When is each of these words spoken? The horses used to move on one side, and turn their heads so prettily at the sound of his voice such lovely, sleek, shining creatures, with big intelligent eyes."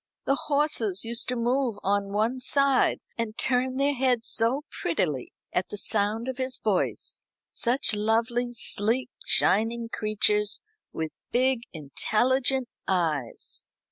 The 0.25 0.33
horses 0.33 1.03
used 1.05 1.27
to 1.27 1.35
move 1.35 1.77
on 1.83 2.11
one 2.11 2.39
side, 2.39 3.01
and 3.19 3.37
turn 3.37 3.75
their 3.77 3.93
heads 3.93 4.29
so 4.29 4.63
prettily 4.71 5.31
at 5.53 5.69
the 5.69 5.77
sound 5.77 6.27
of 6.27 6.37
his 6.39 6.57
voice 6.57 7.21
such 7.51 7.93
lovely, 7.93 8.51
sleek, 8.51 9.11
shining 9.23 9.89
creatures, 9.89 10.59
with 10.91 11.11
big 11.31 11.59
intelligent 11.71 12.69
eyes." 12.87 13.67